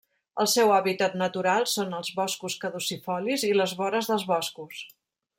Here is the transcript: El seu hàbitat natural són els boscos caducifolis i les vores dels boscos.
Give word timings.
El 0.43 0.47
seu 0.51 0.71
hàbitat 0.75 1.17
natural 1.21 1.67
són 1.73 1.93
els 1.97 2.09
boscos 2.19 2.55
caducifolis 2.63 3.45
i 3.53 3.55
les 3.61 3.75
vores 3.83 4.09
dels 4.13 4.25
boscos. 4.33 4.81